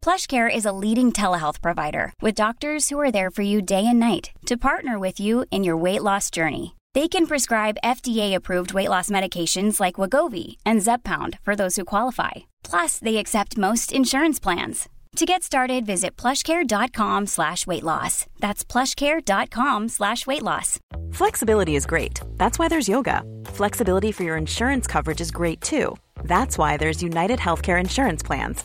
PlushCare 0.00 0.48
is 0.54 0.64
a 0.64 0.72
leading 0.72 1.10
telehealth 1.10 1.60
provider 1.60 2.12
with 2.22 2.36
doctors 2.36 2.88
who 2.88 3.00
are 3.00 3.10
there 3.10 3.30
for 3.30 3.42
you 3.42 3.60
day 3.60 3.84
and 3.84 3.98
night 3.98 4.30
to 4.46 4.56
partner 4.56 4.96
with 5.00 5.18
you 5.18 5.44
in 5.50 5.64
your 5.64 5.76
weight 5.76 6.02
loss 6.02 6.30
journey. 6.30 6.76
They 6.94 7.08
can 7.08 7.26
prescribe 7.26 7.82
FDA-approved 7.82 8.72
weight 8.72 8.88
loss 8.88 9.10
medications 9.10 9.80
like 9.80 9.96
Wagovi 9.96 10.56
and 10.64 10.80
Zepbound 10.80 11.40
for 11.42 11.56
those 11.56 11.74
who 11.74 11.84
qualify. 11.84 12.46
Plus, 12.62 13.00
they 13.00 13.16
accept 13.16 13.58
most 13.58 13.90
insurance 13.92 14.38
plans. 14.38 14.88
To 15.16 15.24
get 15.24 15.42
started, 15.42 15.86
visit 15.86 16.16
plushcare.com 16.16 17.26
slash 17.26 17.66
weight 17.66 17.82
loss. 17.82 18.26
That's 18.38 18.64
plushcare.com 18.64 19.88
slash 19.88 20.26
weight 20.26 20.42
loss. 20.42 20.78
Flexibility 21.10 21.74
is 21.74 21.86
great. 21.86 22.20
That's 22.36 22.58
why 22.58 22.68
there's 22.68 22.88
yoga. 22.88 23.22
Flexibility 23.46 24.12
for 24.12 24.24
your 24.24 24.36
insurance 24.36 24.86
coverage 24.86 25.22
is 25.22 25.30
great 25.30 25.62
too. 25.62 25.96
That's 26.24 26.58
why 26.58 26.76
there's 26.76 27.02
United 27.02 27.38
Healthcare 27.38 27.80
Insurance 27.80 28.22
Plans. 28.22 28.64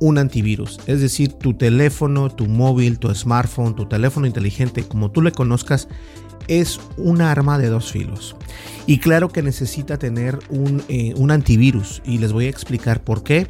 un 0.00 0.18
antivirus. 0.18 0.78
Es 0.86 1.00
decir, 1.00 1.32
tu 1.32 1.54
teléfono, 1.54 2.30
tu 2.30 2.46
móvil, 2.46 2.98
tu 2.98 3.14
smartphone, 3.14 3.74
tu 3.74 3.86
teléfono 3.86 4.26
inteligente, 4.26 4.84
como 4.84 5.10
tú 5.10 5.22
le 5.22 5.32
conozcas, 5.32 5.88
es 6.48 6.80
un 6.96 7.22
arma 7.22 7.58
de 7.58 7.68
dos 7.68 7.90
filos. 7.92 8.36
Y 8.86 8.98
claro 8.98 9.30
que 9.30 9.42
necesita 9.42 9.98
tener 9.98 10.38
un, 10.50 10.82
eh, 10.88 11.14
antivirus 11.30 12.02
y 12.04 12.18
les 12.18 12.32
voy 12.32 12.46
a 12.46 12.50
explicar 12.50 13.02
por 13.02 13.22
qué. 13.22 13.46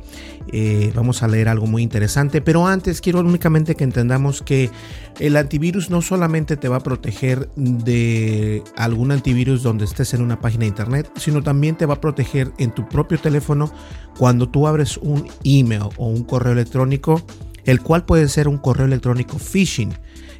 Eh, 0.53 0.93
vamos 0.95 1.23
a 1.23 1.29
leer 1.29 1.49
algo 1.49 1.67
muy 1.67 1.83
interesante, 1.83 2.41
pero 2.41 2.67
antes 2.67 3.01
quiero 3.01 3.21
únicamente 3.21 3.75
que 3.75 3.83
entendamos 3.83 4.43
que 4.43 4.71
el 5.19 5.37
antivirus 5.37 5.91
no 5.91 6.03
solamente 6.03 6.57
te 6.57 6.69
va 6.69 6.77
a 6.77 6.81
proteger 6.81 7.49
de 7.57 8.63
algún 8.77 9.11
antivirus 9.11 9.63
donde 9.63 9.85
estés 9.87 10.15
en 10.15 10.23
una 10.23 10.41
página 10.41 10.61
de 10.61 10.69
internet, 10.69 11.11
sino 11.17 11.43
también 11.43 11.77
te 11.77 11.87
va 11.87 11.95
a 11.95 12.01
proteger 12.01 12.53
en 12.59 12.73
tu 12.73 12.89
propio 12.89 13.19
teléfono 13.19 13.73
cuando 14.17 14.49
tú 14.49 14.69
abres 14.69 14.99
un 14.99 15.27
email 15.43 15.89
o 15.97 16.07
un 16.07 16.23
correo 16.23 16.53
electrónico, 16.53 17.21
el 17.65 17.81
cual 17.81 18.05
puede 18.05 18.29
ser 18.29 18.47
un 18.47 18.59
correo 18.59 18.87
electrónico 18.87 19.39
phishing 19.39 19.93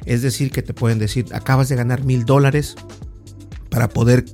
es 0.05 0.21
decir, 0.21 0.51
que 0.51 0.61
te 0.61 0.73
pueden 0.73 0.99
decir, 0.99 1.25
acabas 1.33 1.69
de 1.69 1.75
ganar 1.75 2.03
mil 2.03 2.25
dólares 2.25 2.75
para 3.69 3.89
poder 3.89 4.25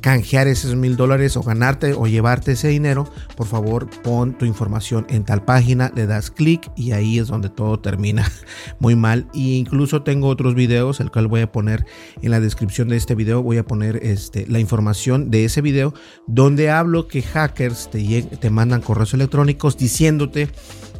canjear 0.00 0.48
esos 0.48 0.74
mil 0.76 0.96
dólares 0.96 1.36
o 1.36 1.42
ganarte 1.42 1.92
o 1.92 2.06
llevarte 2.06 2.52
ese 2.52 2.68
dinero, 2.68 3.10
por 3.36 3.46
favor 3.46 3.88
pon 4.02 4.36
tu 4.36 4.44
información 4.44 5.06
en 5.10 5.24
tal 5.24 5.44
página, 5.44 5.92
le 5.94 6.06
das 6.06 6.30
clic 6.30 6.70
y 6.76 6.92
ahí 6.92 7.18
es 7.18 7.28
donde 7.28 7.48
todo 7.48 7.78
termina 7.80 8.30
muy 8.78 8.96
mal. 8.96 9.28
Y 9.32 9.56
incluso 9.56 10.02
tengo 10.02 10.28
otros 10.28 10.54
videos, 10.54 11.00
el 11.00 11.10
cual 11.10 11.28
voy 11.28 11.42
a 11.42 11.52
poner 11.52 11.84
en 12.22 12.30
la 12.30 12.40
descripción 12.40 12.88
de 12.88 12.96
este 12.96 13.14
video, 13.14 13.42
voy 13.42 13.58
a 13.58 13.64
poner 13.64 14.00
este, 14.02 14.46
la 14.46 14.58
información 14.58 15.30
de 15.30 15.44
ese 15.44 15.60
video 15.60 15.94
donde 16.26 16.70
hablo 16.70 17.08
que 17.08 17.22
hackers 17.22 17.90
te, 17.90 18.22
te 18.22 18.50
mandan 18.50 18.80
correos 18.80 19.14
electrónicos 19.14 19.76
diciéndote 19.76 20.48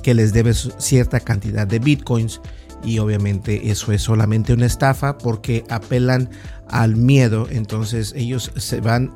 que 0.03 0.15
les 0.15 0.33
debes 0.33 0.71
cierta 0.79 1.21
cantidad 1.21 1.67
de 1.67 1.79
bitcoins 1.79 2.41
y 2.85 2.99
obviamente 2.99 3.71
eso 3.71 3.93
es 3.93 4.03
solamente 4.03 4.53
una 4.53 4.67
estafa 4.67 5.19
porque 5.19 5.65
apelan 5.69 6.31
al 6.69 6.97
miedo, 6.97 7.49
entonces 7.51 8.13
ellos 8.17 8.53
se 8.57 8.81
van 8.81 9.13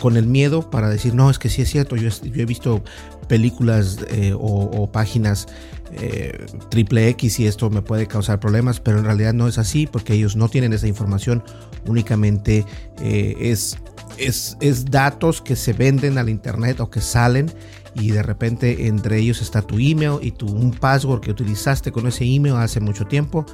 con 0.00 0.16
el 0.16 0.26
miedo 0.26 0.70
para 0.70 0.88
decir, 0.88 1.14
no, 1.14 1.30
es 1.30 1.38
que 1.38 1.48
sí 1.48 1.62
es 1.62 1.70
cierto, 1.70 1.96
yo, 1.96 2.10
he 2.22 2.44
visto 2.44 2.82
películas 3.28 3.98
eh, 4.08 4.34
o, 4.36 4.90
páginas 4.90 5.46
eh, 5.92 6.46
triple 6.70 7.08
X 7.08 7.40
y 7.40 7.46
esto 7.46 7.70
me 7.70 7.82
puede 7.82 8.06
causar 8.06 8.40
problemas, 8.40 8.80
pero 8.80 8.98
en 8.98 9.04
realidad 9.04 9.34
no 9.34 9.48
es 9.48 9.58
así 9.58 9.86
porque 9.86 10.14
ellos 10.14 10.36
no 10.36 10.48
tienen 10.48 10.72
esa 10.72 10.86
información, 10.86 11.42
únicamente 11.86 12.64
eh, 13.00 13.36
es, 13.40 13.78
es, 14.18 14.56
es 14.60 14.86
datos 14.86 15.40
que 15.40 15.56
se 15.56 15.72
venden 15.72 16.18
al 16.18 16.28
internet 16.28 16.80
o 16.80 16.90
que 16.90 17.00
salen 17.00 17.50
y 17.98 18.10
de 18.10 18.22
repente 18.22 18.86
entre 18.86 19.18
ellos 19.18 19.42
está 19.42 19.62
tu 19.62 19.76
email 19.78 20.18
y 20.22 20.32
tu 20.32 20.46
un 20.46 20.70
password 20.70 21.20
que 21.20 21.30
utilizaste 21.30 21.92
con 21.92 22.06
ese 22.06 22.24
email 22.24 22.56
hace 22.56 22.80
mucho 22.80 23.06
tiempo. 23.06 23.44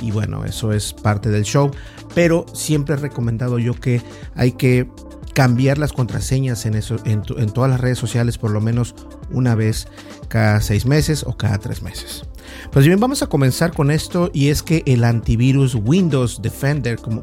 Y 0.00 0.10
bueno 0.10 0.44
eso 0.44 0.72
es 0.72 0.92
parte 0.92 1.30
del 1.30 1.44
show. 1.44 1.70
Pero 2.14 2.46
siempre 2.52 2.94
he 2.94 2.98
recomendado 2.98 3.58
yo 3.58 3.74
que 3.74 4.00
hay 4.34 4.52
que 4.52 4.88
cambiar 5.34 5.78
las 5.78 5.92
contraseñas 5.92 6.66
en, 6.66 6.74
eso, 6.74 6.96
en, 7.04 7.22
en 7.36 7.50
todas 7.50 7.70
las 7.70 7.80
redes 7.80 7.98
sociales 7.98 8.38
por 8.38 8.50
lo 8.50 8.60
menos 8.60 8.94
una 9.30 9.54
vez 9.54 9.86
cada 10.28 10.60
seis 10.60 10.86
meses 10.86 11.24
o 11.24 11.36
cada 11.36 11.58
tres 11.58 11.82
meses. 11.82 12.24
Pues 12.72 12.86
bien 12.86 12.98
vamos 12.98 13.22
a 13.22 13.26
comenzar 13.26 13.72
con 13.72 13.90
esto 13.90 14.30
y 14.32 14.48
es 14.48 14.62
que 14.62 14.82
el 14.86 15.04
antivirus 15.04 15.74
Windows 15.74 16.40
Defender 16.42 16.96
como 16.96 17.22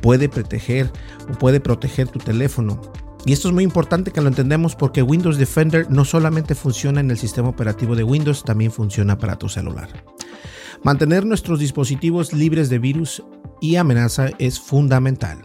puede 0.00 0.28
proteger 0.28 0.90
o 1.28 1.38
puede 1.38 1.60
proteger 1.60 2.08
tu 2.08 2.18
teléfono 2.18 2.80
y 3.26 3.32
esto 3.32 3.48
es 3.48 3.54
muy 3.54 3.64
importante 3.64 4.10
que 4.10 4.20
lo 4.20 4.28
entendamos 4.28 4.74
porque 4.74 5.02
Windows 5.02 5.36
Defender 5.36 5.90
no 5.90 6.04
solamente 6.04 6.54
funciona 6.54 7.00
en 7.00 7.10
el 7.10 7.18
sistema 7.18 7.48
operativo 7.48 7.94
de 7.94 8.04
Windows, 8.04 8.44
también 8.44 8.72
funciona 8.72 9.18
para 9.18 9.36
tu 9.36 9.48
celular. 9.48 9.88
Mantener 10.82 11.26
nuestros 11.26 11.58
dispositivos 11.58 12.32
libres 12.32 12.70
de 12.70 12.78
virus 12.78 13.22
y 13.60 13.76
amenaza 13.76 14.30
es 14.38 14.58
fundamental. 14.58 15.38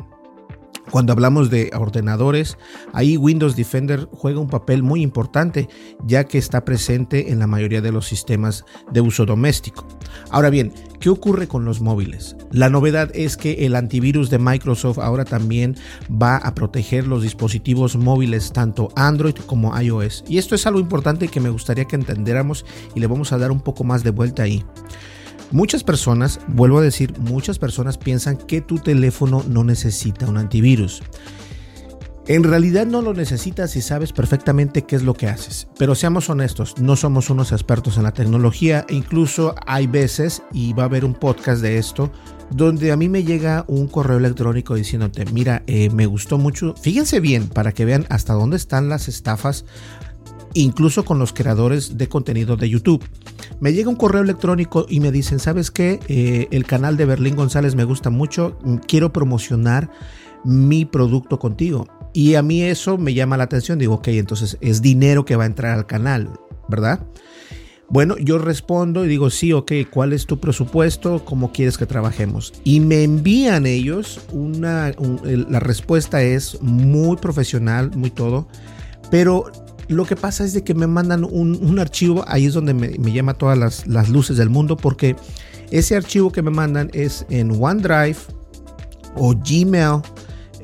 Cuando 0.92 1.14
hablamos 1.14 1.50
de 1.50 1.72
ordenadores, 1.76 2.58
ahí 2.94 3.18
Windows 3.18 3.56
Defender 3.56 4.08
juega 4.12 4.40
un 4.40 4.50
papel 4.50 4.84
muy 4.84 5.02
importante 5.02 5.68
ya 6.06 6.26
que 6.26 6.38
está 6.38 6.64
presente 6.64 7.32
en 7.32 7.40
la 7.40 7.48
mayoría 7.48 7.82
de 7.82 7.92
los 7.92 8.08
sistemas 8.08 8.66
de 8.92 9.02
uso 9.02 9.26
doméstico. 9.26 9.86
Ahora 10.30 10.50
bien, 10.50 10.74
¿qué 11.00 11.10
ocurre 11.10 11.48
con 11.48 11.66
los 11.66 11.82
móviles? 11.82 12.36
La 12.52 12.70
novedad 12.70 13.10
es 13.14 13.36
que 13.36 13.66
el 13.66 13.76
antivirus 13.76 14.30
de 14.30 14.40
Microsoft 14.40 15.00
ahora 15.00 15.26
también 15.26 15.76
va 16.12 16.38
a 16.38 16.54
proteger 16.54 17.08
los 17.08 17.24
dispositivos 17.24 17.96
móviles 17.96 18.54
tanto 18.54 18.90
Android 18.96 19.36
como 19.46 19.80
iOS. 19.80 20.24
Y 20.28 20.38
esto 20.38 20.56
es 20.56 20.68
algo 20.68 20.80
importante 20.80 21.28
que 21.28 21.40
me 21.40 21.50
gustaría 21.50 21.86
que 21.86 21.96
entendiéramos 21.96 22.66
y 22.94 23.00
le 23.00 23.08
vamos 23.08 23.34
a 23.34 23.38
dar 23.38 23.52
un 23.52 23.62
poco 23.62 23.84
más 23.84 24.04
de 24.04 24.12
vuelta 24.12 24.44
ahí. 24.44 24.64
Muchas 25.56 25.86
personas, 25.86 26.42
vuelvo 26.50 26.80
a 26.80 26.82
decir, 26.82 27.18
muchas 27.18 27.60
personas 27.60 27.98
piensan 27.98 28.36
que 28.36 28.60
tu 28.60 28.78
teléfono 28.78 29.42
no 29.48 29.64
necesita 29.64 30.28
un 30.28 30.36
antivirus. 30.36 31.02
En 32.28 32.44
realidad 32.44 32.86
no 32.86 33.02
lo 33.02 33.14
necesitas 33.14 33.72
si 33.72 33.82
sabes 33.82 34.12
perfectamente 34.12 34.82
qué 34.82 34.98
es 34.98 35.04
lo 35.04 35.14
que 35.14 35.30
haces. 35.30 35.70
Pero 35.80 35.96
seamos 35.96 36.30
honestos, 36.30 36.78
no 36.82 36.98
somos 36.98 37.30
unos 37.30 37.54
expertos 37.54 37.96
en 37.96 38.04
la 38.04 38.12
tecnología 38.12 38.86
e 38.90 38.96
incluso 38.96 39.56
hay 39.66 39.88
veces, 39.88 40.44
y 40.52 40.74
va 40.74 40.84
a 40.84 40.88
haber 40.88 41.06
un 41.06 41.14
podcast 41.14 41.62
de 41.62 41.78
esto, 41.78 42.12
donde 42.52 42.92
a 42.92 42.98
mí 42.98 43.08
me 43.08 43.24
llega 43.24 43.64
un 43.70 43.88
correo 43.88 44.18
electrónico 44.18 44.76
diciéndote, 44.76 45.24
mira, 45.28 45.64
eh, 45.68 45.90
me 45.90 46.06
gustó 46.06 46.38
mucho, 46.38 46.76
fíjense 46.76 47.22
bien 47.22 47.48
para 47.48 47.72
que 47.72 47.86
vean 47.86 48.06
hasta 48.10 48.34
dónde 48.34 48.58
están 48.58 48.90
las 48.90 49.08
estafas 49.08 49.64
incluso 50.56 51.06
con 51.06 51.20
los 51.20 51.34
creadores 51.34 51.98
de 51.98 52.10
contenido 52.10 52.58
de 52.58 52.70
YouTube. 52.70 53.04
Me 53.60 53.74
llega 53.74 53.90
un 53.90 53.96
correo 53.96 54.24
electrónico 54.24 54.88
y 54.90 55.00
me 55.00 55.12
dicen, 55.12 55.40
¿sabes 55.40 55.70
qué? 55.70 56.00
Eh, 56.08 56.48
el 56.52 56.66
canal 56.66 56.98
de 56.98 57.06
Berlín 57.06 57.36
González 57.36 57.76
me 57.76 57.84
gusta 57.84 58.10
mucho, 58.10 58.58
quiero 58.88 59.14
promocionar 59.14 59.92
mi 60.44 60.86
producto 60.86 61.38
contigo. 61.38 61.88
Y 62.14 62.36
a 62.36 62.42
mí 62.42 62.64
eso 62.64 62.98
me 62.98 63.14
llama 63.14 63.38
la 63.38 63.44
atención, 63.44 63.78
digo, 63.78 63.96
ok, 63.96 64.08
entonces 64.10 64.58
es 64.62 64.82
dinero 64.82 65.26
que 65.26 65.36
va 65.36 65.44
a 65.44 65.48
entrar 65.48 65.78
al 65.78 65.86
canal, 65.86 66.30
¿verdad? 66.70 67.06
Bueno, 67.90 68.16
yo 68.18 68.40
respondo 68.40 69.06
y 69.06 69.08
digo, 69.08 69.30
sí, 69.30 69.54
ok, 69.54 69.72
¿cuál 69.92 70.14
es 70.14 70.26
tu 70.26 70.40
presupuesto? 70.40 71.24
¿Cómo 71.24 71.52
quieres 71.52 71.78
que 71.78 71.86
trabajemos? 71.86 72.54
Y 72.64 72.80
me 72.80 73.04
envían 73.04 73.66
ellos 73.66 74.22
una, 74.32 74.92
la 75.24 75.60
respuesta 75.60 76.24
es 76.24 76.60
muy 76.62 77.18
profesional, 77.18 77.92
muy 77.96 78.10
todo, 78.10 78.48
pero 79.12 79.52
lo 79.88 80.06
que 80.06 80.16
pasa 80.16 80.44
es 80.44 80.54
de 80.54 80.64
que 80.64 80.74
me 80.74 80.88
mandan 80.88 81.24
un, 81.24 81.80
archivo, 81.80 82.24
ahí 82.28 82.46
es 82.46 82.54
donde 82.54 82.74
me, 82.74 83.12
llama 83.12 83.36
todas 83.36 83.86
las, 83.88 84.10
luces 84.10 84.38
del 84.38 84.50
mundo, 84.50 84.78
porque 84.78 85.16
ese 85.72 85.96
archivo 85.96 86.32
que 86.32 86.42
me 86.42 86.52
mandan 86.52 86.90
es 86.94 87.26
en 87.30 87.52
OneDrive 87.52 88.18
o 89.16 89.34
Gmail 89.36 90.02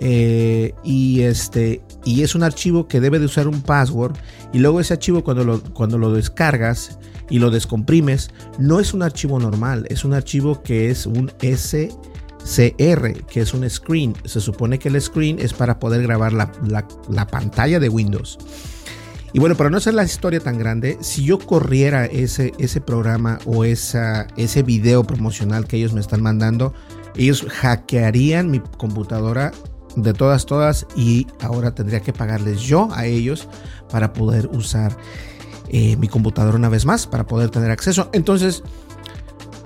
Eh, 0.03 0.73
y 0.83 1.21
este 1.21 1.81
y 2.06 2.23
es 2.23 2.33
un 2.33 2.41
archivo 2.41 2.88
que 2.88 3.00
debe 3.00 3.19
de 3.19 3.25
usar 3.25 3.47
un 3.47 3.62
password 3.62 4.15
y 4.51 4.57
luego 4.57 4.79
ese 4.79 4.94
archivo 4.94 5.24
cuando 5.24 5.44
lo, 5.44 5.62
cuando 5.74 6.00
lo 6.00 6.12
descargas 6.12 6.97
y 7.29 7.38
lo 7.38 7.51
descomprimes 7.51 8.31
no 8.57 8.79
es 8.79 8.95
un 8.95 9.03
archivo 9.03 9.38
normal 9.38 9.85
es 9.89 10.03
un 10.03 10.15
archivo 10.15 10.63
que 10.63 10.89
es 10.89 11.06
un 11.06 11.31
SCR 11.41 13.13
que 13.25 13.41
es 13.41 13.53
un 13.53 13.69
screen. 13.69 14.15
Se 14.25 14.39
supone 14.39 14.79
que 14.79 14.89
el 14.89 15.00
screen 15.00 15.38
es 15.38 15.53
para 15.53 15.77
poder 15.77 16.01
grabar 16.01 16.33
la, 16.33 16.51
la 17.09 17.27
pantalla 17.27 17.79
de 17.79 17.89
Windows 17.89 18.39
y 19.33 19.39
bueno, 19.39 19.55
para 19.55 19.69
no 19.69 19.77
hacer 19.77 19.93
la 19.93 20.03
historia 20.03 20.39
tan 20.39 20.57
grande, 20.57 20.97
si 21.01 21.23
yo 21.23 21.39
corriera 21.39 22.05
ese, 22.05 22.53
ese 22.59 22.81
programa 22.81 23.39
o 23.45 23.63
esa, 23.63 24.27
ese 24.35 24.63
video 24.63 25.03
promocional 25.03 25.67
que 25.67 25.77
ellos 25.77 25.93
me 25.93 26.01
están 26.01 26.21
mandando, 26.21 26.73
ellos 27.15 27.45
hackearían 27.49 28.51
mi 28.51 28.59
computadora 28.59 29.51
de 29.95 30.13
todas, 30.13 30.45
todas 30.45 30.85
y 30.95 31.27
ahora 31.41 31.73
tendría 31.73 32.01
que 32.01 32.13
pagarles 32.13 32.61
yo 32.61 32.89
a 32.93 33.05
ellos 33.05 33.47
para 33.89 34.13
poder 34.13 34.47
usar 34.47 34.97
eh, 35.69 35.95
mi 35.97 36.07
computadora 36.07 36.57
una 36.57 36.69
vez 36.69 36.85
más, 36.85 37.07
para 37.07 37.25
poder 37.25 37.49
tener 37.49 37.71
acceso. 37.71 38.09
Entonces, 38.13 38.63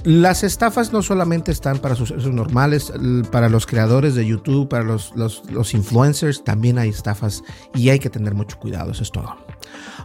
las 0.06 0.44
estafas 0.44 0.94
no 0.94 1.02
solamente 1.02 1.52
están 1.52 1.80
para 1.80 1.96
sus 1.96 2.12
usos 2.12 2.31
normales, 2.31 2.94
para 3.31 3.50
los 3.50 3.66
creadores 3.66 4.13
de 4.13 4.25
YouTube, 4.25 4.69
para 4.69 4.84
los, 4.84 5.13
los, 5.16 5.74
influencers, 5.74 6.44
también 6.44 6.78
hay 6.78 6.90
estafas 6.90 7.44
y 7.74 7.90
hay 7.90 7.98
que 7.98 8.12
tener 8.12 8.36
mucho 8.36 8.60
cuidado, 8.60 8.92
eso 8.92 9.02
es 9.02 9.12
todo. 9.12 9.36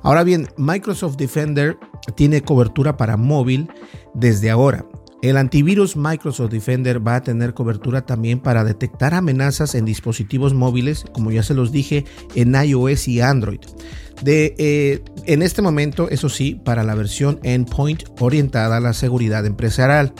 Ahora 0.03 0.25
bien, 0.25 0.49
Microsoft 0.57 1.17
Defender 1.17 1.79
tiene 2.15 2.43
cobertura 2.43 2.97
para 2.97 3.19
móvil 3.19 3.71
desde 4.15 4.51
ahora. 4.51 4.87
El 5.23 5.37
antivirus 5.37 5.97
Microsoft 5.97 6.51
Defender 6.51 7.07
va 7.07 7.17
a 7.17 7.23
tener 7.23 7.53
cobertura 7.53 8.07
también 8.07 8.41
para 8.41 8.65
detectar 8.65 9.13
amenazas 9.13 9.75
en 9.75 9.85
dispositivos 9.85 10.55
móviles, 10.55 11.05
como 11.13 11.31
ya 11.31 11.43
se 11.43 11.53
los 11.53 11.73
dije, 11.73 12.07
en 12.35 12.55
iOS 12.55 13.07
y 13.09 13.21
Android. 13.21 13.61
De, 14.23 14.55
eh, 14.57 15.03
en 15.27 15.43
este 15.43 15.61
momento, 15.61 16.09
eso 16.09 16.31
sí, 16.31 16.55
para 16.65 16.85
la 16.85 16.95
versión 16.95 17.39
endpoint 17.43 18.05
orientada 18.19 18.79
a 18.79 18.81
la 18.81 18.95
seguridad 18.95 19.45
empresarial. 19.45 20.15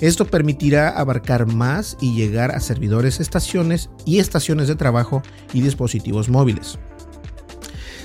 Esto 0.00 0.26
permitirá 0.26 0.88
abarcar 0.88 1.46
más 1.46 1.96
y 2.00 2.14
llegar 2.14 2.50
a 2.50 2.60
servidores, 2.60 3.20
estaciones 3.20 3.88
y 4.04 4.18
estaciones 4.18 4.68
de 4.68 4.74
trabajo 4.74 5.22
y 5.54 5.62
dispositivos 5.62 6.28
móviles. 6.28 6.78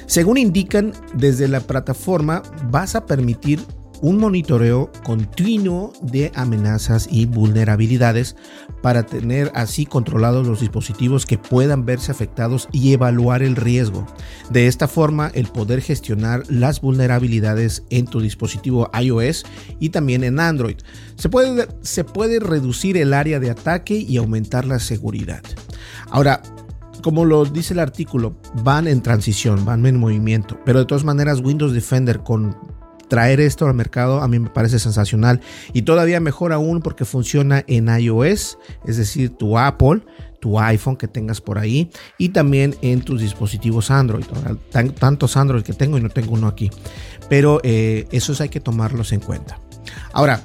Según 0.05 0.37
indican 0.37 0.93
desde 1.13 1.49
la 1.49 1.59
plataforma, 1.59 2.41
vas 2.69 2.95
a 2.95 3.05
permitir 3.05 3.59
un 4.01 4.17
monitoreo 4.17 4.91
continuo 5.03 5.93
de 6.01 6.31
amenazas 6.35 7.07
y 7.11 7.25
vulnerabilidades 7.25 8.35
para 8.81 9.03
tener 9.03 9.51
así 9.55 9.85
controlados 9.85 10.47
los 10.47 10.59
dispositivos 10.59 11.25
que 11.25 11.37
puedan 11.37 11.85
verse 11.85 12.11
afectados 12.11 12.67
y 12.71 12.93
evaluar 12.93 13.41
el 13.41 13.55
riesgo. 13.55 14.05
De 14.49 14.67
esta 14.67 14.87
forma, 14.87 15.31
el 15.33 15.47
poder 15.47 15.81
gestionar 15.81 16.43
las 16.47 16.81
vulnerabilidades 16.81 17.83
en 17.89 18.05
tu 18.05 18.21
dispositivo 18.21 18.89
iOS 18.99 19.45
y 19.79 19.89
también 19.89 20.23
en 20.23 20.39
Android. 20.39 20.77
Se 21.15 21.29
puede, 21.29 21.67
se 21.81 22.03
puede 22.03 22.39
reducir 22.39 22.97
el 22.97 23.13
área 23.13 23.39
de 23.39 23.49
ataque 23.49 23.95
y 23.95 24.17
aumentar 24.17 24.65
la 24.65 24.79
seguridad. 24.79 25.41
Ahora, 26.09 26.41
como 27.01 27.25
lo 27.25 27.45
dice 27.45 27.73
el 27.73 27.79
artículo, 27.79 28.35
van 28.63 28.87
en 28.87 29.01
transición, 29.01 29.65
van 29.65 29.85
en 29.85 29.99
movimiento, 29.99 30.59
pero 30.65 30.79
de 30.79 30.85
todas 30.85 31.03
maneras 31.03 31.39
Windows 31.39 31.73
Defender 31.73 32.19
con 32.19 32.76
traer 33.07 33.39
esto 33.39 33.65
al 33.65 33.73
mercado 33.73 34.21
a 34.21 34.27
mí 34.27 34.39
me 34.39 34.49
parece 34.49 34.79
sensacional 34.79 35.41
y 35.73 35.83
todavía 35.83 36.19
mejor 36.19 36.53
aún 36.53 36.81
porque 36.81 37.05
funciona 37.05 37.63
en 37.67 37.87
iOS, 37.87 38.57
es 38.85 38.97
decir, 38.97 39.29
tu 39.31 39.57
Apple, 39.57 40.01
tu 40.39 40.59
iPhone 40.59 40.95
que 40.95 41.07
tengas 41.07 41.41
por 41.41 41.57
ahí 41.57 41.89
y 42.17 42.29
también 42.29 42.75
en 42.81 43.01
tus 43.01 43.21
dispositivos 43.21 43.91
Android. 43.91 44.25
tantos 44.99 45.37
Android 45.37 45.63
que 45.63 45.73
tengo 45.73 45.97
y 45.97 46.01
no 46.01 46.09
tengo 46.09 46.33
uno 46.33 46.47
aquí, 46.47 46.69
pero 47.29 47.59
eh, 47.63 48.07
esos 48.11 48.41
hay 48.41 48.49
que 48.49 48.59
tomarlos 48.59 49.11
en 49.11 49.19
cuenta. 49.19 49.59
Ahora, 50.13 50.43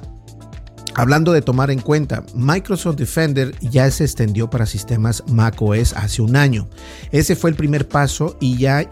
Hablando 0.95 1.31
de 1.31 1.41
tomar 1.41 1.71
en 1.71 1.79
cuenta, 1.79 2.23
Microsoft 2.35 2.97
Defender 2.97 3.55
ya 3.61 3.89
se 3.89 4.03
extendió 4.03 4.49
para 4.49 4.67
sistemas 4.67 5.23
macOS 5.27 5.93
hace 5.93 6.21
un 6.21 6.35
año. 6.35 6.69
Ese 7.11 7.35
fue 7.35 7.49
el 7.49 7.55
primer 7.55 7.87
paso 7.87 8.37
y 8.39 8.57
ya 8.57 8.87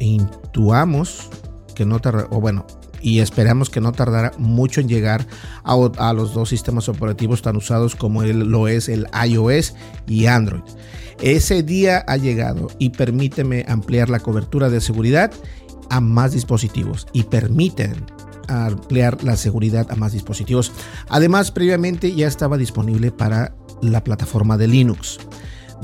intuamos 0.00 1.30
que 1.74 1.84
no 1.84 1.98
tarda, 2.00 2.26
o 2.30 2.40
bueno, 2.40 2.66
y 3.04 3.20
esperamos 3.20 3.68
que 3.68 3.80
no 3.80 3.92
tardará 3.92 4.32
mucho 4.38 4.80
en 4.80 4.88
llegar 4.88 5.26
a, 5.62 6.12
los 6.14 6.32
dos 6.32 6.48
sistemas 6.48 6.88
operativos 6.88 7.42
tan 7.42 7.56
usados 7.56 7.94
como 7.94 8.22
lo 8.22 8.66
es 8.66 8.88
el 8.88 9.06
iOS 9.28 9.74
y 10.06 10.26
Android. 10.26 10.62
Ese 11.20 11.62
día 11.62 12.02
ha 12.08 12.16
llegado 12.16 12.68
y 12.78 12.90
permíteme 12.90 13.64
ampliar 13.68 14.08
la 14.08 14.20
cobertura 14.20 14.70
de 14.70 14.80
seguridad 14.80 15.32
a 15.90 16.00
más 16.00 16.32
dispositivos 16.32 17.06
y 17.12 17.24
permiten 17.24 18.06
ampliar 18.48 19.22
la 19.22 19.36
seguridad 19.36 19.86
a 19.90 19.96
más 19.96 20.12
dispositivos. 20.12 20.72
Además, 21.08 21.50
previamente 21.50 22.14
ya 22.14 22.26
estaba 22.26 22.56
disponible 22.56 23.10
para 23.10 23.54
la 23.82 24.02
plataforma 24.02 24.56
de 24.56 24.68
Linux. 24.68 25.18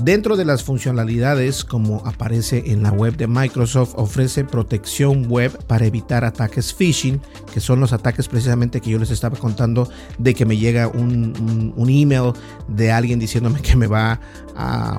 Dentro 0.02 0.36
de 0.36 0.46
las 0.46 0.64
funcionalidades, 0.64 1.62
como 1.62 2.06
aparece 2.06 2.72
en 2.72 2.82
la 2.82 2.90
web 2.90 3.18
de 3.18 3.26
Microsoft, 3.26 3.92
ofrece 3.96 4.44
protección 4.44 5.26
web 5.28 5.52
para 5.66 5.84
evitar 5.84 6.24
ataques 6.24 6.72
phishing, 6.72 7.20
que 7.52 7.60
son 7.60 7.80
los 7.80 7.92
ataques 7.92 8.26
precisamente 8.26 8.80
que 8.80 8.88
yo 8.88 8.98
les 8.98 9.10
estaba 9.10 9.36
contando 9.36 9.90
de 10.16 10.34
que 10.34 10.46
me 10.46 10.56
llega 10.56 10.88
un, 10.88 11.74
email 11.86 12.32
de 12.66 12.90
alguien 12.90 13.18
diciéndome 13.18 13.60
que 13.60 13.76
me 13.76 13.86
va 13.86 14.20
a 14.56 14.98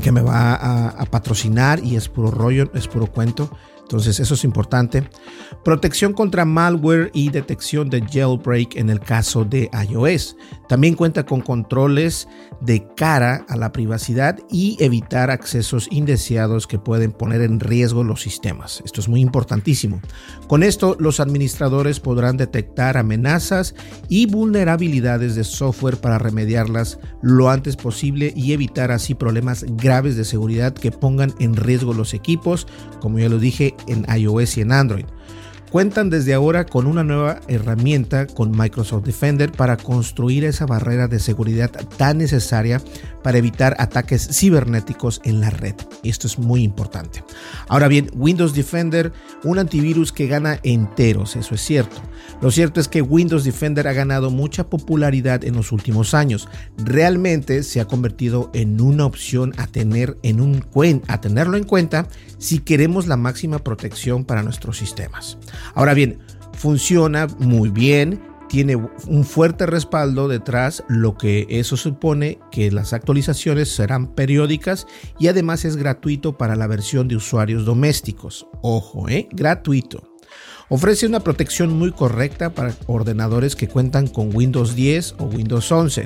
que 0.00 0.10
me 0.10 0.22
va 0.22 0.54
a 0.88 1.04
patrocinar 1.04 1.84
y 1.84 1.96
es 1.96 2.08
puro 2.08 2.30
rollo, 2.30 2.70
es 2.72 2.88
puro 2.88 3.08
cuento. 3.08 3.50
Entonces 3.92 4.20
eso 4.20 4.32
es 4.32 4.44
importante. 4.44 5.06
Protección 5.66 6.14
contra 6.14 6.46
malware 6.46 7.10
y 7.12 7.28
detección 7.28 7.90
de 7.90 8.00
jailbreak 8.00 8.76
en 8.76 8.88
el 8.88 9.00
caso 9.00 9.44
de 9.44 9.68
iOS. 9.90 10.34
También 10.66 10.94
cuenta 10.94 11.26
con 11.26 11.42
controles 11.42 12.26
de 12.62 12.86
cara 12.96 13.44
a 13.50 13.56
la 13.58 13.70
privacidad 13.70 14.38
y 14.50 14.82
evitar 14.82 15.30
accesos 15.30 15.88
indeseados 15.90 16.66
que 16.66 16.78
pueden 16.78 17.12
poner 17.12 17.42
en 17.42 17.60
riesgo 17.60 18.02
los 18.02 18.22
sistemas. 18.22 18.82
Esto 18.86 19.02
es 19.02 19.10
muy 19.10 19.20
importantísimo. 19.20 20.00
Con 20.46 20.62
esto 20.62 20.96
los 20.98 21.20
administradores 21.20 22.00
podrán 22.00 22.38
detectar 22.38 22.96
amenazas 22.96 23.74
y 24.08 24.24
vulnerabilidades 24.24 25.34
de 25.34 25.44
software 25.44 25.98
para 25.98 26.16
remediarlas 26.16 26.98
lo 27.20 27.50
antes 27.50 27.76
posible 27.76 28.32
y 28.34 28.54
evitar 28.54 28.90
así 28.90 29.14
problemas 29.14 29.66
graves 29.76 30.16
de 30.16 30.24
seguridad 30.24 30.72
que 30.72 30.92
pongan 30.92 31.34
en 31.40 31.56
riesgo 31.56 31.92
los 31.92 32.14
equipos, 32.14 32.66
como 33.00 33.18
ya 33.18 33.28
lo 33.28 33.38
dije, 33.38 33.74
en 33.86 34.06
iOS 34.18 34.58
y 34.58 34.62
en 34.62 34.72
Android. 34.72 35.04
Cuentan 35.72 36.10
desde 36.10 36.34
ahora 36.34 36.66
con 36.66 36.86
una 36.86 37.02
nueva 37.02 37.40
herramienta 37.48 38.26
con 38.26 38.50
Microsoft 38.50 39.06
Defender 39.06 39.50
para 39.50 39.78
construir 39.78 40.44
esa 40.44 40.66
barrera 40.66 41.08
de 41.08 41.18
seguridad 41.18 41.70
tan 41.96 42.18
necesaria 42.18 42.82
para 43.22 43.38
evitar 43.38 43.74
ataques 43.78 44.28
cibernéticos 44.38 45.22
en 45.24 45.40
la 45.40 45.48
red. 45.48 45.74
Esto 46.02 46.26
es 46.26 46.38
muy 46.38 46.62
importante. 46.62 47.24
Ahora 47.68 47.88
bien, 47.88 48.10
Windows 48.14 48.52
Defender, 48.52 49.14
un 49.44 49.58
antivirus 49.58 50.12
que 50.12 50.26
gana 50.26 50.60
enteros, 50.62 51.36
eso 51.36 51.54
es 51.54 51.62
cierto. 51.62 52.02
Lo 52.42 52.50
cierto 52.50 52.78
es 52.78 52.88
que 52.88 53.00
Windows 53.00 53.44
Defender 53.44 53.88
ha 53.88 53.94
ganado 53.94 54.30
mucha 54.30 54.68
popularidad 54.68 55.42
en 55.42 55.54
los 55.54 55.72
últimos 55.72 56.12
años. 56.12 56.48
Realmente 56.76 57.62
se 57.62 57.80
ha 57.80 57.86
convertido 57.86 58.50
en 58.52 58.78
una 58.78 59.06
opción 59.06 59.54
a, 59.56 59.68
tener 59.68 60.18
en 60.22 60.42
un, 60.42 60.64
a 61.06 61.20
tenerlo 61.22 61.56
en 61.56 61.64
cuenta 61.64 62.08
si 62.36 62.58
queremos 62.58 63.06
la 63.06 63.16
máxima 63.16 63.60
protección 63.60 64.24
para 64.24 64.42
nuestros 64.42 64.76
sistemas. 64.76 65.38
Ahora 65.74 65.94
bien, 65.94 66.18
funciona 66.54 67.26
muy 67.38 67.70
bien 67.70 68.32
tiene 68.52 68.76
un 68.76 69.24
fuerte 69.24 69.64
respaldo 69.64 70.28
detrás, 70.28 70.84
lo 70.86 71.16
que 71.16 71.46
eso 71.48 71.78
supone 71.78 72.38
que 72.50 72.70
las 72.70 72.92
actualizaciones 72.92 73.70
serán 73.70 74.08
periódicas 74.08 74.86
y 75.18 75.28
además 75.28 75.64
es 75.64 75.76
gratuito 75.76 76.36
para 76.36 76.54
la 76.54 76.66
versión 76.66 77.08
de 77.08 77.16
usuarios 77.16 77.64
domésticos. 77.64 78.46
Ojo, 78.60 79.08
¿eh? 79.08 79.26
gratuito. 79.32 80.12
Ofrece 80.68 81.06
una 81.06 81.20
protección 81.20 81.72
muy 81.72 81.92
correcta 81.92 82.50
para 82.50 82.74
ordenadores 82.86 83.56
que 83.56 83.68
cuentan 83.68 84.06
con 84.06 84.36
Windows 84.36 84.74
10 84.74 85.14
o 85.18 85.24
Windows 85.24 85.72
11. 85.72 86.04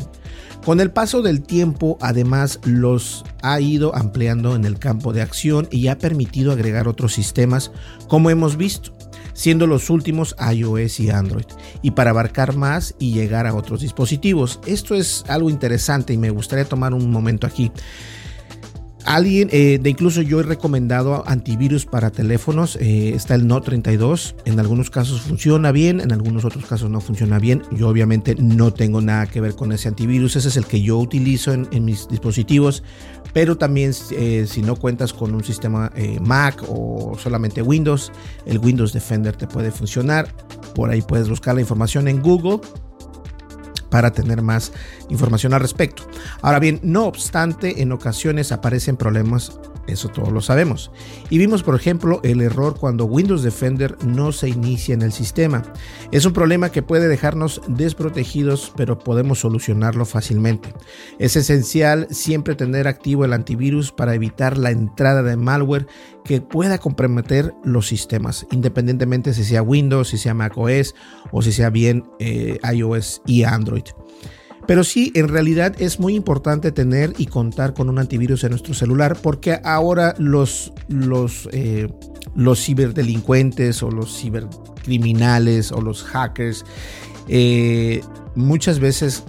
Con 0.64 0.78
el 0.78 0.92
paso 0.92 1.22
del 1.22 1.42
tiempo, 1.42 1.98
además, 2.00 2.60
los 2.62 3.24
ha 3.42 3.60
ido 3.60 3.92
ampliando 3.96 4.54
en 4.54 4.64
el 4.64 4.78
campo 4.78 5.12
de 5.12 5.22
acción 5.22 5.66
y 5.72 5.88
ha 5.88 5.98
permitido 5.98 6.52
agregar 6.52 6.86
otros 6.86 7.12
sistemas, 7.12 7.72
como 8.06 8.30
hemos 8.30 8.56
visto 8.56 8.96
siendo 9.36 9.66
los 9.66 9.90
últimos 9.90 10.34
iOS 10.52 10.98
y 10.98 11.10
Android, 11.10 11.44
y 11.82 11.92
para 11.92 12.10
abarcar 12.10 12.56
más 12.56 12.94
y 12.98 13.12
llegar 13.12 13.46
a 13.46 13.54
otros 13.54 13.82
dispositivos. 13.82 14.58
Esto 14.66 14.94
es 14.94 15.24
algo 15.28 15.50
interesante 15.50 16.14
y 16.14 16.18
me 16.18 16.30
gustaría 16.30 16.64
tomar 16.64 16.94
un 16.94 17.10
momento 17.10 17.46
aquí. 17.46 17.70
Alguien, 19.06 19.48
eh, 19.52 19.78
de 19.80 19.90
incluso 19.90 20.20
yo 20.20 20.40
he 20.40 20.42
recomendado 20.42 21.26
antivirus 21.26 21.86
para 21.86 22.10
teléfonos. 22.10 22.76
Eh, 22.80 23.12
está 23.14 23.34
el 23.34 23.46
No 23.46 23.60
32. 23.60 24.34
En 24.44 24.60
algunos 24.60 24.90
casos 24.90 25.20
funciona 25.22 25.72
bien, 25.72 26.00
en 26.00 26.12
algunos 26.12 26.44
otros 26.44 26.66
casos 26.66 26.90
no 26.90 27.00
funciona 27.00 27.38
bien. 27.38 27.62
Yo 27.72 27.88
obviamente 27.88 28.34
no 28.34 28.72
tengo 28.72 29.00
nada 29.00 29.26
que 29.26 29.40
ver 29.40 29.54
con 29.54 29.72
ese 29.72 29.88
antivirus. 29.88 30.36
Ese 30.36 30.48
es 30.48 30.56
el 30.56 30.66
que 30.66 30.82
yo 30.82 30.98
utilizo 30.98 31.52
en, 31.52 31.84
mis 31.84 32.08
dispositivos. 32.08 32.82
Pero 33.32 33.56
también 33.56 33.92
eh, 34.12 34.46
si 34.48 34.62
no 34.62 34.76
cuentas 34.76 35.12
con 35.12 35.34
un 35.34 35.44
sistema 35.44 35.92
Mac 36.20 36.62
o 36.68 37.16
solamente 37.18 37.62
Windows, 37.62 38.12
el 38.46 38.58
Windows 38.58 38.92
Defender 38.92 39.36
te 39.36 39.46
puede 39.46 39.70
funcionar. 39.70 40.28
Por 40.74 40.90
ahí 40.90 41.02
puedes 41.02 41.28
buscar 41.28 41.54
la 41.54 41.60
información 41.60 42.08
en 42.08 42.20
Google 42.20 42.60
para 43.90 44.12
tener 44.12 44.42
más 44.42 44.72
información 45.08 45.54
al 45.54 45.60
respecto. 45.60 46.04
Ahora 46.42 46.58
bien, 46.58 46.80
no 46.82 47.04
obstante, 47.06 47.82
en 47.82 47.92
ocasiones 47.92 48.52
aparecen 48.52 48.96
problemas, 48.96 49.58
eso 49.86 50.08
todos 50.08 50.32
lo 50.32 50.40
sabemos. 50.40 50.90
Y 51.30 51.38
vimos, 51.38 51.62
por 51.62 51.74
ejemplo, 51.74 52.20
el 52.22 52.40
error 52.40 52.76
cuando 52.78 53.04
Windows 53.04 53.42
Defender 53.42 53.96
no 54.04 54.32
se 54.32 54.48
inicia 54.48 54.94
en 54.94 55.02
el 55.02 55.12
sistema. 55.12 55.62
Es 56.10 56.24
un 56.24 56.32
problema 56.32 56.70
que 56.70 56.82
puede 56.82 57.08
dejarnos 57.08 57.62
desprotegidos, 57.68 58.72
pero 58.76 58.98
podemos 58.98 59.40
solucionarlo 59.40 60.04
fácilmente. 60.04 60.72
Es 61.18 61.36
esencial 61.36 62.08
siempre 62.10 62.54
tener 62.54 62.88
activo 62.88 63.24
el 63.24 63.32
antivirus 63.32 63.92
para 63.92 64.14
evitar 64.14 64.58
la 64.58 64.70
entrada 64.70 65.22
de 65.22 65.36
malware 65.36 65.86
que 66.26 66.40
pueda 66.40 66.78
comprometer 66.78 67.54
los 67.64 67.86
sistemas, 67.86 68.46
independientemente 68.50 69.32
si 69.32 69.44
sea 69.44 69.62
Windows, 69.62 70.08
si 70.08 70.18
sea 70.18 70.34
macOS 70.34 70.94
o 71.30 71.40
si 71.40 71.52
sea 71.52 71.70
bien 71.70 72.04
eh, 72.18 72.58
iOS 72.72 73.22
y 73.26 73.44
Android. 73.44 73.84
Pero 74.66 74.82
sí, 74.82 75.12
en 75.14 75.28
realidad 75.28 75.76
es 75.78 76.00
muy 76.00 76.16
importante 76.16 76.72
tener 76.72 77.14
y 77.18 77.26
contar 77.26 77.72
con 77.72 77.88
un 77.88 77.98
antivirus 77.98 78.42
en 78.42 78.50
nuestro 78.50 78.74
celular 78.74 79.16
porque 79.22 79.60
ahora 79.62 80.14
los, 80.18 80.72
los, 80.88 81.48
eh, 81.52 81.88
los 82.34 82.64
ciberdelincuentes 82.64 83.82
o 83.84 83.90
los 83.90 84.18
cibercriminales 84.20 85.70
o 85.70 85.80
los 85.80 86.02
hackers 86.02 86.64
eh, 87.28 88.02
muchas 88.34 88.80
veces 88.80 89.24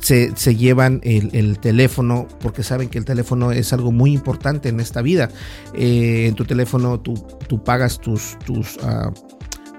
se, 0.00 0.56
llevan 0.56 1.00
el, 1.04 1.58
teléfono 1.58 2.26
porque 2.40 2.62
saben 2.62 2.88
que 2.88 2.98
el 2.98 3.04
teléfono 3.04 3.52
es 3.52 3.72
algo 3.72 3.92
muy 3.92 4.12
importante 4.12 4.68
en 4.68 4.80
esta 4.80 5.02
vida. 5.02 5.28
Eh, 5.74 6.26
en 6.26 6.34
tu 6.34 6.44
teléfono 6.44 7.00
tú, 7.00 7.14
tú 7.48 7.62
pagas 7.62 8.00
tus, 8.00 8.38
tus 8.44 8.78
ah, 8.82 9.12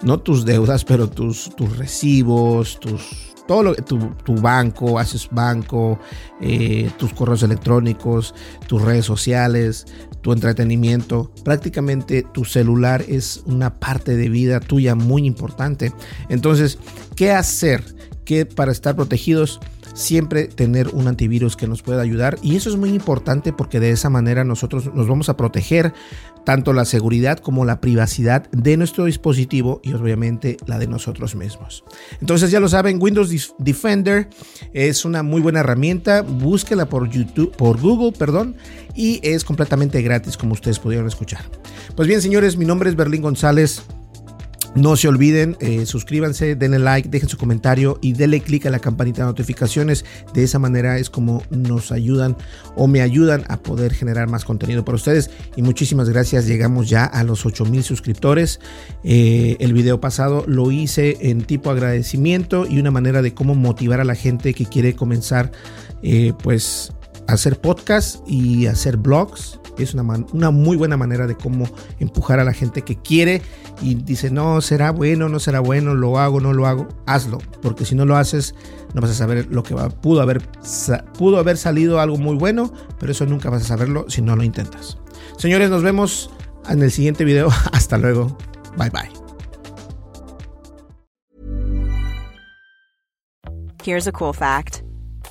no 0.04 0.20
tus 0.20 0.46
deudas, 0.46 0.84
pero 0.86 1.10
tus, 1.10 1.56
tus 1.56 1.78
recibos, 1.78 2.80
tus 2.80 3.32
todo 3.48 3.64
lo, 3.64 3.76
tu, 3.76 3.98
tu 4.24 4.36
banco, 4.36 4.98
haces 4.98 5.28
banco, 5.30 6.00
eh, 6.40 6.90
tus 6.98 7.14
correos 7.14 7.44
electrónicos, 7.44 8.34
tus 8.68 8.82
redes 8.82 9.06
sociales, 9.06 9.88
tu 10.22 10.32
entretenimiento. 10.32 11.32
Prácticamente 11.44 12.24
tu 12.32 12.46
celular 12.46 13.04
es 13.08 13.44
una 13.46 13.74
parte 13.74 14.16
de 14.16 14.30
vida 14.30 14.60
tuya 14.60 14.96
muy 14.96 15.26
importante. 15.26 15.92
Entonces, 16.30 16.78
¿qué 17.16 17.32
hacer? 17.32 17.84
¿Qué 18.24 18.46
para 18.46 18.72
estar 18.72 18.96
protegidos? 18.96 19.60
Siempre 19.94 20.46
tener 20.46 20.90
un 20.90 21.08
antivirus 21.08 21.56
que 21.56 21.68
nos 21.68 21.82
pueda 21.82 22.02
ayudar 22.02 22.38
y 22.42 22.56
eso 22.56 22.70
es 22.70 22.76
muy 22.76 22.90
importante 22.90 23.54
porque 23.54 23.80
de 23.80 23.92
esa 23.92 24.10
manera 24.10 24.44
nosotros 24.44 24.94
nos 24.94 25.08
vamos 25.08 25.30
a 25.30 25.38
proteger 25.38 25.94
tanto 26.44 26.74
la 26.74 26.86
seguridad 26.86 27.40
como 27.40 27.66
la 27.66 27.82
privacidad 27.82 28.50
de 28.52 28.78
nuestro 28.78 29.06
dispositivo 29.06 29.80
y 29.84 29.94
obviamente 29.94 30.58
la 30.66 30.80
de 30.80 30.88
nosotros 30.88 31.36
mismos. 31.36 31.84
Entonces 32.20 32.52
ya 32.52 32.60
lo 32.60 32.68
saben, 32.68 33.02
Windows 33.02 33.54
Defender 33.60 34.28
es 34.74 35.06
una 35.06 35.24
muy 35.24 35.42
buena 35.42 35.60
herramienta, 35.60 36.22
búsquela 36.22 36.88
por 36.88 37.10
YouTube, 37.10 37.56
por 37.56 37.80
Google, 37.80 38.18
perdón, 38.18 38.56
y 38.96 39.20
es 39.24 39.44
completamente 39.44 40.02
gratis 40.02 40.38
como 40.38 40.54
ustedes 40.54 40.80
pudieron 40.80 41.08
escuchar. 41.08 41.44
Pues 41.96 42.08
bien, 42.08 42.22
señores, 42.22 42.58
mi 42.58 42.66
nombre 42.66 42.90
es 42.90 42.96
Berlín 42.96 43.22
González. 43.22 43.84
No 44.74 44.96
se 44.96 45.10
olviden, 45.10 45.58
eh, 45.60 45.86
suscríbanse, 45.86 46.56
denle 46.56 46.80
like, 46.80 47.10
dejen 47.10 47.28
su 47.28 47.38
comentario 47.38 48.00
y 48.02 48.14
denle 48.14 48.40
clic 48.40 48.66
a 48.66 48.70
la 48.70 48.80
campanita 48.80 49.24
de 49.24 49.28
notificaciones. 49.28 50.06
De 50.34 50.44
esa 50.44 50.60
manera 50.60 50.98
es 50.98 51.10
como 51.10 51.44
nos 51.50 51.92
ayudan 51.92 52.38
o 52.78 52.88
me 52.88 53.02
ayudan 53.02 53.44
a 53.50 53.58
poder 53.58 53.94
generar 53.94 54.30
más 54.30 54.46
contenido 54.46 54.86
para 54.86 54.96
ustedes. 54.96 55.30
Y 55.58 55.62
muchísimas 55.62 56.10
gracias, 56.10 56.48
llegamos 56.48 56.90
ya 56.90 57.04
a 57.04 57.24
los 57.26 57.46
8000 57.46 57.84
suscriptores. 57.84 58.62
Eh, 59.04 59.58
el 59.60 59.74
video 59.74 60.00
pasado 60.00 60.46
lo 60.48 60.72
hice 60.72 61.18
en 61.20 61.42
tipo 61.42 61.70
agradecimiento 61.70 62.66
y 62.66 62.80
una 62.80 62.92
manera 62.92 63.22
de 63.22 63.34
cómo 63.34 63.56
motivar 63.56 64.00
a 64.00 64.06
la 64.06 64.16
gente 64.16 64.54
que 64.54 64.66
quiere 64.66 64.96
comenzar 64.96 65.52
eh, 66.02 66.32
pues 66.42 66.94
hacer 67.34 67.60
podcast 67.60 68.20
y 68.28 68.68
hacer 68.68 68.98
blogs 68.98 69.60
es 69.84 69.94
una, 69.94 70.04
una 70.34 70.52
muy 70.52 70.78
buena 70.78 70.98
manera 70.98 71.28
de 71.28 71.36
cómo 71.36 71.68
empujar 72.00 72.40
a 72.40 72.44
la 72.44 72.54
gente 72.54 72.84
que 72.84 72.96
quiere 72.96 73.42
y 73.82 73.96
dice, 73.96 74.30
no, 74.30 74.62
será 74.62 74.92
bueno, 74.92 75.30
no 75.30 75.40
será 75.40 75.60
bueno, 75.60 75.94
lo 75.94 76.20
hago, 76.20 76.40
no 76.40 76.54
lo 76.54 76.68
hago, 76.68 76.88
hazlo, 77.06 77.40
porque 77.62 77.86
si 77.86 77.96
no 77.96 78.06
lo 78.06 78.16
haces, 78.16 78.56
no 78.94 79.02
vas 79.02 79.12
a 79.12 79.16
saber 79.16 79.48
lo 79.50 79.64
que 79.64 79.74
va. 79.74 79.90
Pudo 79.90 80.22
haber, 80.22 80.42
pudo 81.18 81.38
haber 81.38 81.58
salido 81.58 82.00
algo 82.00 82.18
muy 82.18 82.36
bueno, 82.36 82.72
pero 83.00 83.12
eso 83.12 83.26
nunca 83.26 83.50
vas 83.50 83.64
a 83.64 83.68
saberlo 83.68 84.06
si 84.10 84.22
no 84.22 84.36
lo 84.36 84.44
intentas. 84.44 84.98
Señores, 85.38 85.70
nos 85.70 85.84
vemos 85.84 86.30
en 86.70 86.82
el 86.82 86.92
siguiente 86.92 87.26
video. 87.26 87.50
Hasta 87.72 87.98
luego. 87.98 88.38
Bye 88.78 88.90
bye. 88.90 89.10
Here's 93.84 94.08
a 94.08 94.12
cool 94.12 94.34
fact. 94.34 94.84